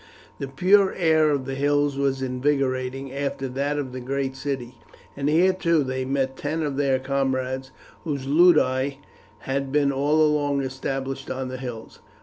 The 0.39 0.47
pure 0.47 0.95
air 0.95 1.29
of 1.29 1.45
the 1.45 1.53
hills 1.53 1.95
was 1.95 2.23
invigorating 2.23 3.13
after 3.13 3.47
that 3.49 3.77
of 3.77 3.91
the 3.91 3.99
great 3.99 4.35
city; 4.35 4.79
and 5.15 5.29
here, 5.29 5.53
too, 5.53 5.83
they 5.83 6.05
met 6.05 6.35
ten 6.35 6.63
of 6.63 6.75
their 6.75 6.97
comrades 6.97 7.69
whose 8.03 8.25
ludi 8.25 8.99
had 9.41 9.71
been 9.71 9.91
all 9.91 10.25
along 10.25 10.63
established 10.63 11.29
on 11.29 11.49
the 11.49 11.57
hills. 11.57 11.99